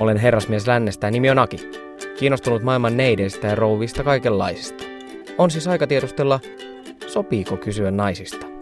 [0.00, 1.70] Olen herrasmies lännestä ja nimi on Aki.
[2.18, 4.84] Kiinnostunut maailman neideistä ja rouvista kaikenlaisista.
[5.38, 6.40] On siis aika tiedustella,
[7.06, 8.53] sopiiko kysyä naisista.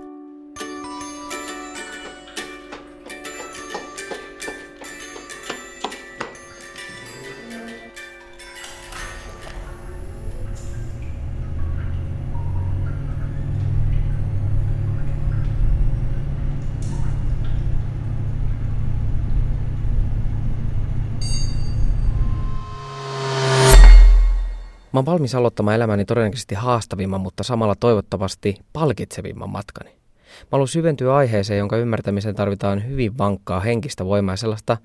[24.92, 29.90] Mä oon valmis aloittamaan elämäni todennäköisesti haastavimman, mutta samalla toivottavasti palkitsevimman matkani.
[29.90, 34.76] Mä haluan syventyä aiheeseen, jonka ymmärtämiseen tarvitaan hyvin vankkaa henkistä voimaa ja sellaista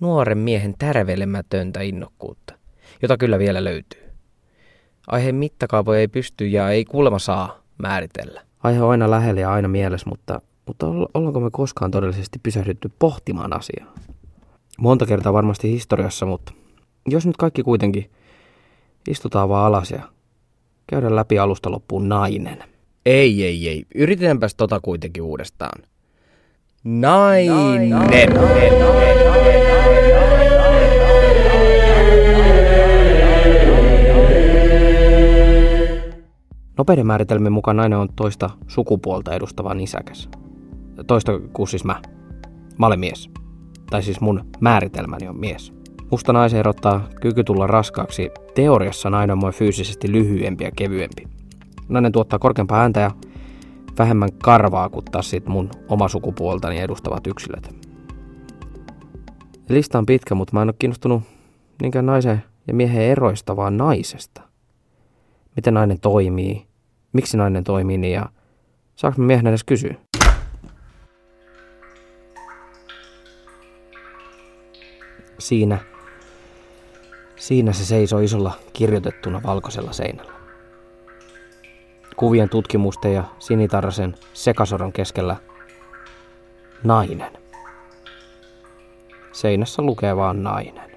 [0.00, 2.54] nuoren miehen tärvelemätöntä innokkuutta,
[3.02, 4.02] jota kyllä vielä löytyy.
[5.06, 8.42] Aiheen mittakaavoja ei pysty ja ei kuulemma saa määritellä.
[8.62, 13.56] Aihe on aina lähellä ja aina mielessä, mutta, mutta ollaanko me koskaan todellisesti pysähdytty pohtimaan
[13.56, 13.94] asiaa?
[14.78, 16.52] Monta kertaa varmasti historiassa, mutta
[17.08, 18.10] jos nyt kaikki kuitenkin
[19.08, 20.02] Istutaan vaan alas ja
[20.86, 22.58] käydään läpi alusta loppuun nainen.
[23.06, 23.84] Ei, ei, ei.
[23.94, 25.82] Yritetäänpäs tota kuitenkin uudestaan.
[26.84, 27.90] Nainen.
[27.90, 28.30] nainen.
[36.78, 40.28] Nopeiden määritelmien mukaan nainen on toista sukupuolta edustava nisäkäs.
[41.06, 42.02] Toista kuin siis mä.
[42.78, 43.30] Mä olen mies.
[43.90, 45.77] Tai siis mun määritelmäni on mies.
[46.10, 48.30] Musta naisen erottaa kyky tulla raskaaksi.
[48.54, 51.28] Teoriassa nainen on fyysisesti lyhyempi ja kevyempi.
[51.88, 53.10] Nainen tuottaa korkeampaa ääntä ja
[53.98, 57.74] vähemmän karvaa kuin taas sit mun oma sukupuoltani edustavat yksilöt.
[59.68, 61.22] Lista on pitkä, mutta mä en ole kiinnostunut
[61.82, 64.42] niinkään naisen ja miehen eroista, vaan naisesta.
[65.56, 66.66] Miten nainen toimii,
[67.12, 68.26] miksi nainen toimii niin ja
[68.96, 69.94] saanko miehen edes kysyä?
[75.38, 75.78] Siinä
[77.38, 80.32] Siinä se seisoi isolla kirjoitettuna valkoisella seinällä.
[82.16, 85.36] Kuvien tutkimusten ja sinitarrasen sekasoron keskellä
[86.84, 87.32] nainen.
[89.32, 90.90] Seinässä lukee vaan nainen.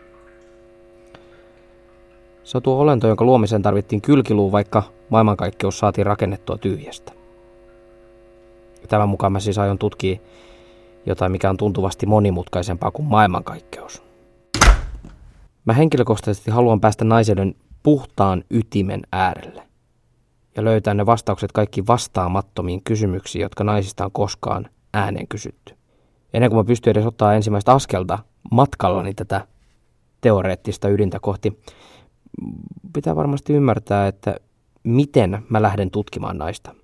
[2.44, 7.12] Se on tuo olento, jonka luomiseen tarvittiin kylkiluu, vaikka maailmankaikkeus saatiin rakennettua tyhjästä.
[8.88, 10.20] Tämän mukaan mä siis aion tutkia
[11.06, 14.11] jotain, mikä on tuntuvasti monimutkaisempaa kuin maailmankaikkeus.
[15.66, 19.64] Mä henkilökohtaisesti haluan päästä naisen puhtaan ytimen äärelle
[20.56, 25.76] ja löytää ne vastaukset kaikki vastaamattomiin kysymyksiin, jotka naisista on koskaan ääneen kysytty.
[26.34, 28.20] Ennen kuin mä pystyn edes ottaa ensimmäistä askelta
[28.52, 29.48] matkallani tätä
[30.22, 31.62] teoreettista ydintä kohti,
[32.94, 34.36] pitää varmasti ymmärtää, että
[34.84, 36.76] miten mä lähden tutkimaan naista.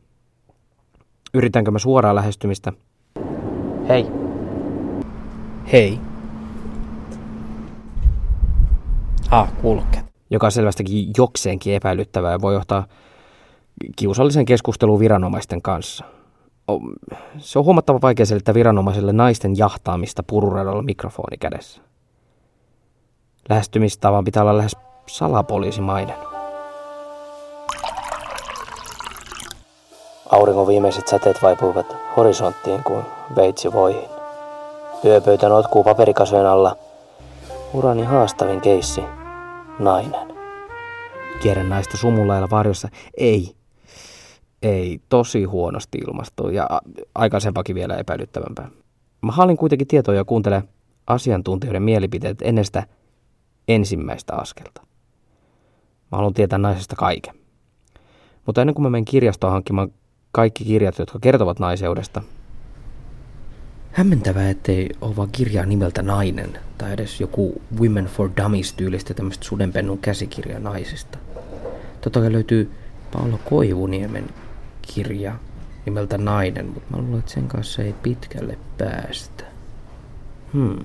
[1.33, 2.73] Yritänkö mä suoraa lähestymistä?
[3.87, 4.05] Hei.
[5.71, 5.99] Hei.
[9.31, 10.05] Ah, kuulokkeet.
[10.29, 12.87] Joka on selvästikin jokseenkin epäilyttävää ja voi johtaa
[13.95, 16.05] kiusallisen keskusteluun viranomaisten kanssa.
[17.37, 21.81] Se on huomattava vaikea selittää viranomaiselle naisten jahtaamista pururadalla mikrofoni kädessä.
[23.49, 24.75] Lähestymistavan pitää olla lähes
[25.07, 26.15] salapoliisimainen.
[30.31, 33.03] Auringon viimeiset säteet vaipuivat horisonttiin kuin
[33.35, 34.09] veitsi voihin.
[35.05, 36.75] Yöpöytä notkuu paperikasvojen alla.
[37.77, 39.01] Urani haastavin keissi
[39.79, 40.27] nainen.
[41.41, 42.89] Kierrän naista sumullailla varjossa.
[43.17, 43.55] Ei.
[44.61, 46.69] Ei, tosi huonosti ilmastu ja
[47.15, 48.69] aikaisempakin vielä epäilyttävämpää.
[49.21, 50.63] Mä hallin kuitenkin tietoja ja kuuntele
[51.07, 52.83] asiantuntijoiden mielipiteet ennen sitä
[53.67, 54.81] ensimmäistä askelta.
[56.11, 57.35] Mä haluan tietää naisesta kaiken.
[58.45, 59.91] Mutta ennen kuin mä menen kirjastoon hankkimaan
[60.31, 62.21] kaikki kirjat, jotka kertovat naiseudesta,
[63.97, 69.45] Hämmentävää, ettei ole vaan kirjaa nimeltä Nainen, tai edes joku Women for Dummies tyylistä tämmöistä
[69.45, 71.17] sudenpennun käsikirja naisista.
[72.01, 72.71] Totta kai löytyy
[73.13, 74.29] Paolo Koivuniemen
[74.81, 75.35] kirja
[75.85, 79.43] nimeltä Nainen, mutta mä luulen, että sen kanssa ei pitkälle päästä.
[80.53, 80.79] Hmm.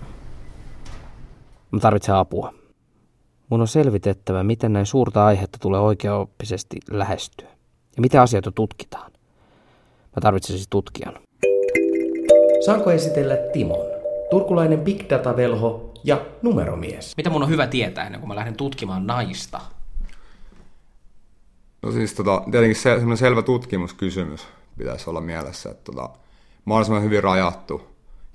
[1.71, 2.55] Mä tarvitsen apua.
[3.49, 7.49] Mun on selvitettävä, miten näin suurta aihetta tulee oikeoppisesti lähestyä.
[7.97, 9.13] Ja mitä asioita tutkitaan.
[10.17, 11.15] Mä tarvitsen siis tutkijan.
[12.67, 13.87] Saanko esitellä Timon?
[14.31, 17.17] Turkulainen big data-velho ja numeromies.
[17.17, 19.61] Mitä mun on hyvä tietää ennen kuin mä lähden tutkimaan naista?
[21.83, 24.49] No siis tota, tietenkin se, semmoinen selvä tutkimuskysymys
[24.79, 26.11] pitäisi olla mielessä, että tota,
[26.65, 27.83] mahdollisimman hyvin rajattu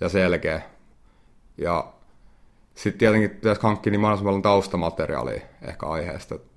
[0.01, 0.62] ja selkeä.
[1.57, 1.88] Ja
[2.75, 6.35] sitten tietenkin pitäisi hankkia niin mahdollisimman paljon taustamateriaalia ehkä aiheesta.
[6.35, 6.47] Että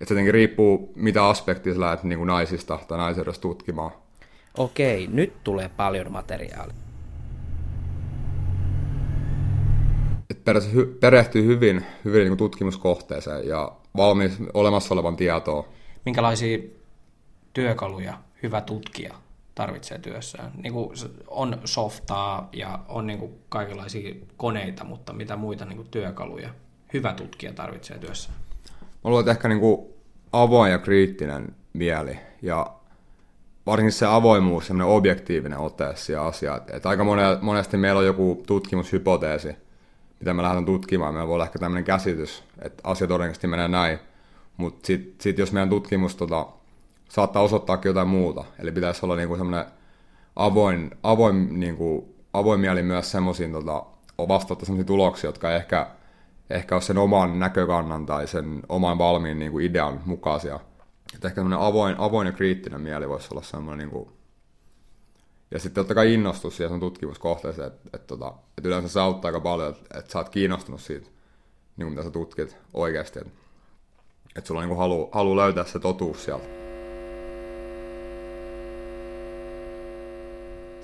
[0.00, 3.90] se tietenkin riippuu, mitä aspektia sä lähdet niin kuin naisista tai naiseudesta tutkimaan.
[4.58, 6.87] Okei, nyt tulee paljon materiaalia.
[10.30, 10.52] Että
[11.00, 15.68] perehtyy hyvin, hyvin niin tutkimuskohteeseen ja valmis olemassa olevan tietoa.
[16.04, 16.58] Minkälaisia
[17.52, 19.14] työkaluja hyvä tutkija
[19.54, 20.52] tarvitsee työssään?
[20.62, 20.90] Niin kuin
[21.26, 26.50] on softaa ja on niin kuin kaikenlaisia koneita, mutta mitä muita niin kuin työkaluja
[26.92, 28.38] hyvä tutkija tarvitsee työssään?
[29.04, 29.86] Mä luulen, että ehkä niin kuin
[30.32, 32.66] avoin ja kriittinen mieli ja
[33.66, 36.60] varsinkin se avoimuus, semmoinen objektiivinen ote siihen asiaan.
[36.72, 37.04] Että aika
[37.40, 39.67] monesti meillä on joku tutkimushypoteesi,
[40.20, 41.14] mitä me lähdetään tutkimaan.
[41.14, 43.98] Meillä voi olla ehkä tämmöinen käsitys, että asia todennäköisesti menee näin.
[44.56, 46.46] Mutta sitten sit jos meidän tutkimus tota,
[47.08, 49.64] saattaa osoittaakin jotain muuta, eli pitäisi olla niinku semmoinen
[50.36, 53.82] avoin, avoin, niinku, avoin mieli myös semmoisiin tota,
[54.18, 55.86] vastata semmoisiin tuloksia, jotka ehkä,
[56.50, 60.60] ehkä ole sen oman näkökannan tai sen oman valmiin niinku, idean mukaisia.
[61.14, 64.17] Että ehkä semmoinen avoin, avoin ja kriittinen mieli voisi olla semmoinen niin kuin...
[65.50, 69.28] ja sitten totta kai innostus siihen sun tutkimuskohteeseen, että, että, tota, että yleensä se auttaa
[69.28, 71.08] aika paljon, että, että sä oot kiinnostunut siitä,
[71.76, 73.32] niin mitä sä tutkit oikeasti, että,
[74.36, 76.46] että sulla on niin halu, halu löytää se totuus sieltä.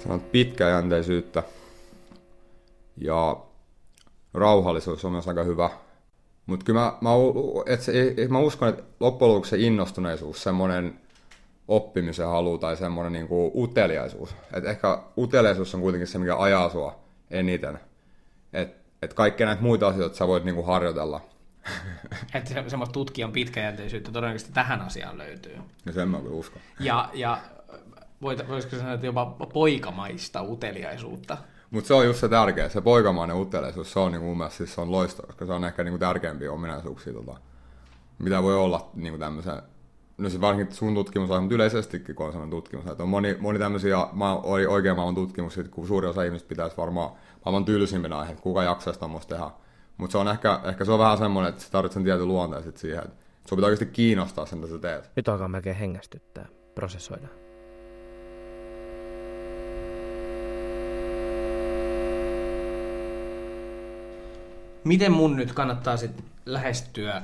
[0.03, 1.43] Sanot pitkäjänteisyyttä
[2.97, 3.37] ja
[4.35, 5.71] rauhallisuus on myös aika hyvä
[6.47, 7.11] mutta kyllä mä, mä,
[7.67, 7.93] et se,
[8.29, 11.01] mä uskon, että loppujen lopuksi se innostuneisuus, semmoinen
[11.69, 14.37] oppimisen halu tai semmoinen niinku uteliaisuus.
[14.53, 17.81] Et ehkä uteliaisuus on kuitenkin se, mikä ajaa sua eniten.
[18.53, 21.21] Että et kaikkea näitä muita asioita sä voit niinku harjoitella.
[22.35, 25.57] Että se, semmoista tutkijan pitkäjänteisyyttä todennäköisesti tähän asiaan löytyy.
[25.87, 26.63] Ja sen mä kyllä uskon.
[26.81, 27.39] Ja, ja
[28.23, 31.39] voit, voisiko sanoa, että jopa poikamaista uteliaisuutta.
[31.71, 34.75] Mutta se on just se tärkeä, se poikamainen uteliaisuus, se on niinku mun mielestä siis
[34.75, 37.37] se on loistava, koska se on ehkä niinku tärkeimpiä ominaisuuksia, tota,
[38.19, 39.63] mitä voi olla niinku tämmöisen,
[40.19, 43.37] no siis varsinkin sun tutkimus on, mutta yleisestikin kun on sellainen tutkimus, että on moni,
[43.41, 47.11] moni tämmöisiä ma- oikean maailman tutkimuksia, kun suuri osa ihmistä pitäisi varmaan
[47.45, 49.51] maailman tylsimpinä aihe, kuka jaksaisi tuommoista tehdä.
[49.97, 52.63] Mutta se on ehkä, ehkä se on vähän semmoinen, että sä tarvitset sen tietyn luonteen
[52.63, 53.17] sit siihen, että
[53.49, 55.11] sun pitää oikeasti kiinnostaa sen, mitä sä teet.
[55.17, 57.29] Nyt alkaa melkein hengästyttää, prosessoida.
[64.85, 67.23] miten mun nyt kannattaa sitten lähestyä,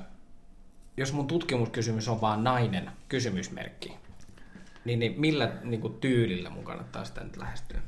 [0.97, 3.97] jos mun tutkimuskysymys on vaan nainen, kysymysmerkki,
[4.85, 7.81] niin, niin millä niin kuin, tyylillä mun kannattaa sitä nyt lähestyä?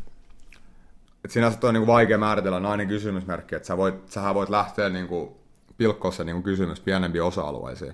[1.24, 5.08] Et sinänsä on niin vaikea määritellä nainen kysymysmerkki, että sä voit, sähän voit lähteä niin
[5.08, 5.30] kuin,
[5.76, 7.92] pilkkoa se niin kuin kysymys pienempiin osa-alueisiin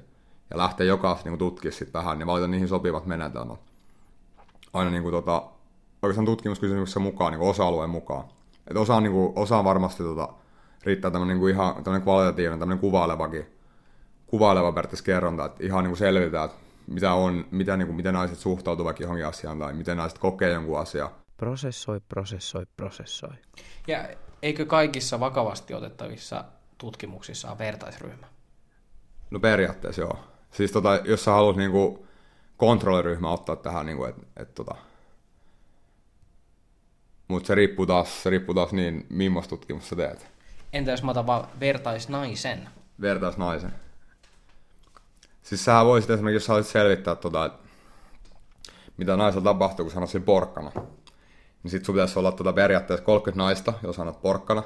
[0.50, 3.60] ja lähteä jokaista niin tutkia sitten vähän ja valita niihin sopivat menetelmät.
[4.72, 5.42] Aina niin kuin, tota,
[6.02, 8.24] oikeastaan tutkimuskysymyksessä mukaan, niin kuin osa-alueen mukaan.
[8.70, 10.28] Et osa, on, niin kuin, osa on varmasti tota,
[10.84, 13.46] riittää tämmöinen niin kuin ihan tämmöinen kvalitatiivinen, tämmöinen kuvailevakin,
[14.28, 18.14] kuvaileva periaatteessa kerronta, että ihan niin kuin selvitään, että mitä on, mitä, niin kuin, miten
[18.14, 21.10] naiset suhtautuvat johonkin asiaan tai miten naiset kokee jonkun asian.
[21.36, 23.34] Prosessoi, prosessoi, prosessoi.
[23.86, 24.08] Ja
[24.42, 26.44] eikö kaikissa vakavasti otettavissa
[26.78, 28.26] tutkimuksissa ole vertaisryhmä?
[29.30, 30.18] No periaatteessa joo.
[30.50, 31.98] Siis tota, jos sä haluat niin kuin,
[32.56, 34.74] kontrolliryhmä ottaa tähän, niin kuin, että et, tota,
[37.28, 40.26] mutta se riippuu taas, se riippuu taas niin, millaista tutkimusta teet.
[40.72, 42.68] Entä jos mä otan vaan vertaisnaisen?
[43.00, 43.87] Vertaisnaisen.
[45.48, 47.58] Siis sä voisit esimerkiksi, jos sä haluaisit selvittää, tota, että
[48.96, 50.72] mitä naisella tapahtuu, kun sanot porkkana.
[51.62, 54.62] Niin sit sun pitäisi olla tota periaatteessa 30 naista, jos sanot porkkana.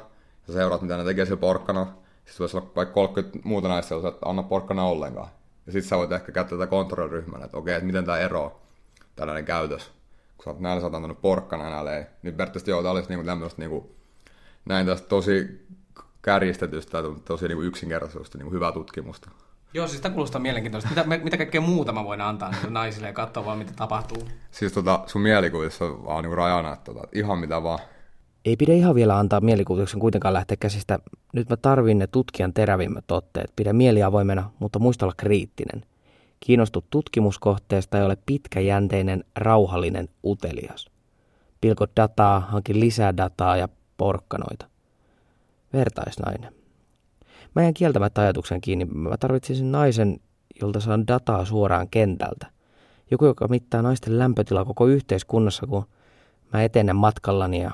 [0.48, 1.84] Ja seuraat, mitä ne tekee sillä porkkana.
[1.84, 5.28] Sitten voisi olla vaikka 30 muuta naista, jos et anna porkkana ollenkaan.
[5.66, 8.58] Ja sit sä voit ehkä käyttää tätä kontrolliryhmänä, että okei, että miten tämä eroaa,
[9.16, 9.90] tällainen käytös.
[10.36, 12.04] Kun sä oot näillä sä oot antanut porkkana, näillä ei.
[12.22, 13.94] Niin periaatteessa joo, tää olisi niinku tämmöistä niinku,
[14.64, 15.66] näin tästä tosi
[16.22, 19.30] kärjistetystä, tosi niin kuin yksinkertaisuutta, niin kuin hyvää tutkimusta.
[19.74, 20.90] Joo, siis sitä kuulostaa mielenkiintoista.
[20.90, 24.28] Mitä, mitä kaikkea muuta mä voin antaa niin naisille ja katsoa vaan, mitä tapahtuu?
[24.50, 27.78] Siis tota, sun mielikuvissa on vaan niin rajana, että tota, ihan mitä vaan.
[28.44, 30.98] Ei pidä ihan vielä antaa mielikuvituksen kuitenkaan lähteä käsistä.
[31.32, 33.52] Nyt mä tarvin ne tutkijan terävimmät otteet.
[33.56, 35.84] Pidä mieli avoimena, mutta muista olla kriittinen.
[36.40, 40.90] Kiinnostu tutkimuskohteesta ja ole pitkäjänteinen, rauhallinen, utelias.
[41.60, 44.66] Pilko dataa, hanki lisää dataa ja porkkanoita
[45.72, 46.61] vertaisnainen.
[47.54, 48.84] Mä jään kieltämättä ajatuksen kiinni.
[48.84, 50.20] Mä tarvitsisin naisen,
[50.60, 52.46] jolta saan dataa suoraan kentältä.
[53.10, 55.84] Joku, joka mittaa naisten lämpötila koko yhteiskunnassa, kun
[56.52, 57.70] mä etenen matkallani ja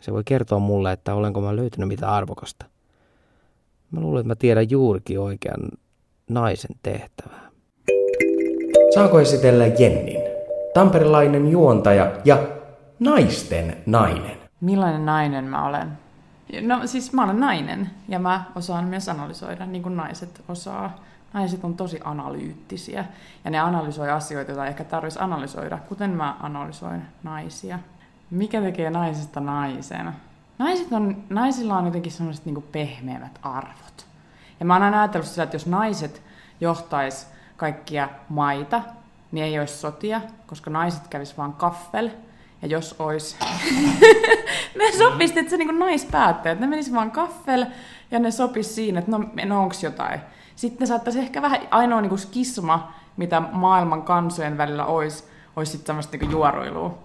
[0.00, 2.66] se voi kertoa mulle, että olenko mä löytänyt mitä arvokasta.
[3.90, 5.68] Mä luulen, että mä tiedän juurikin oikean
[6.30, 7.50] naisen tehtävää.
[8.94, 10.22] Saanko esitellä Jennin?
[10.74, 12.48] Tamperilainen juontaja ja
[13.00, 14.36] naisten nainen.
[14.60, 16.01] Millainen nainen mä olen?
[16.60, 20.96] No siis mä olen nainen ja mä osaan myös analysoida, niin kuin naiset osaa.
[21.32, 23.04] Naiset on tosi analyyttisiä
[23.44, 27.78] ja ne analysoi asioita, joita ehkä tarvitsisi analysoida, kuten mä analysoin naisia.
[28.30, 30.12] Mikä tekee naisesta naisen?
[30.58, 34.06] naiset on, naisilla on jotenkin sellaiset niin pehmeämmät arvot.
[34.60, 36.22] Ja mä oon aina ajatellut sitä, että jos naiset
[36.60, 38.82] johtais kaikkia maita,
[39.32, 42.10] niin ei olisi sotia, koska naiset kävis vaan kaffel.
[42.62, 43.36] Ja jos olisi,
[44.78, 47.66] ne sopisi, että se niin naispäättäjät, ne menis vaan kaffel
[48.10, 50.20] ja ne sopisi siinä, että no, no onko jotain.
[50.56, 55.24] Sitten saattaisi ehkä vähän ainoa niin skisma, mitä maailman kansojen välillä olisi,
[55.56, 56.98] olisi sitten semmoista niin juoruilua.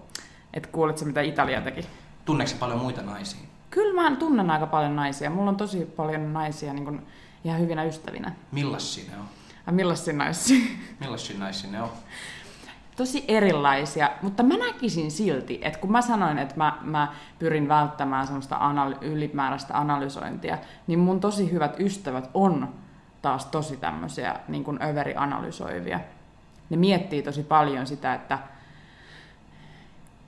[0.54, 1.86] Että kuuletko mitä Italia teki?
[2.24, 3.40] Tunneeko paljon muita naisia?
[3.70, 5.30] Kyllä mä tunnen aika paljon naisia.
[5.30, 7.06] Mulla on tosi paljon naisia niin
[7.44, 8.32] ihan hyvinä ystävinä.
[8.52, 9.28] Millaisia ne on?
[9.66, 10.60] Ja millaisia naisia?
[11.00, 11.88] Millaisia naisia ne on?
[12.98, 18.26] Tosi erilaisia, mutta mä näkisin silti, että kun mä sanoin, että mä, mä pyrin välttämään
[18.26, 22.68] semmoista anal- ylimääräistä analysointia, niin mun tosi hyvät ystävät on
[23.22, 26.00] taas tosi tämmöisiä niin kuin överianalysoivia.
[26.70, 28.38] Ne miettii tosi paljon sitä, että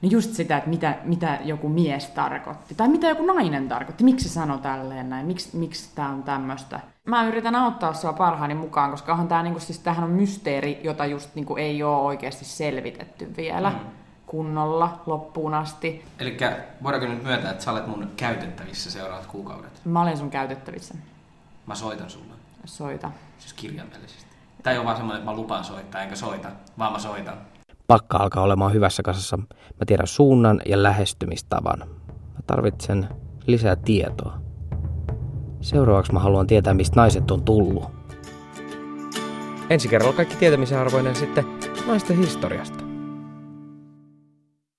[0.02, 4.28] niin just sitä, että mitä, mitä joku mies tarkoitti, tai mitä joku nainen tarkoitti, miksi
[4.28, 6.80] se sanoi tälleen näin, miksi, miksi tämä on tämmöistä.
[7.04, 11.06] Mä yritän auttaa sua parhaani mukaan, koska onhan tää, niinku, siis, tämähän on mysteeri, jota
[11.06, 13.70] just niinku, ei ole oikeasti selvitetty vielä.
[13.70, 16.04] Mm kunnolla loppuun asti.
[16.18, 16.36] Eli
[16.82, 19.80] voidaanko nyt myöntää, että sä olet mun käytettävissä seuraavat kuukaudet?
[19.84, 20.94] Mä olen sun käytettävissä.
[21.66, 22.34] Mä soitan sulle.
[22.64, 23.10] Soita.
[23.38, 24.30] Siis kirjaimellisesti.
[24.62, 27.38] Tai on vaan semmoinen, että mä lupaan soittaa, enkä soita, vaan mä soitan.
[27.90, 29.36] Pakka alkaa olemaan hyvässä kasassa.
[29.36, 31.78] Mä tiedän suunnan ja lähestymistavan.
[32.08, 33.08] Mä tarvitsen
[33.46, 34.40] lisää tietoa.
[35.60, 37.84] Seuraavaksi mä haluan tietää, mistä naiset on tullut.
[39.70, 41.44] Ensi kerralla kaikki tietämisen arvoinen sitten
[41.86, 42.89] naisten historiasta.